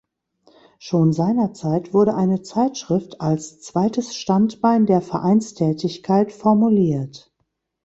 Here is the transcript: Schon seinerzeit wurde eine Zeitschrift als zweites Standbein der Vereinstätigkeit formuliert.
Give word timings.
Schon 0.79 1.13
seinerzeit 1.13 1.93
wurde 1.93 2.15
eine 2.15 2.41
Zeitschrift 2.41 3.21
als 3.21 3.59
zweites 3.61 4.15
Standbein 4.15 4.87
der 4.87 4.99
Vereinstätigkeit 5.03 6.31
formuliert. 6.31 7.31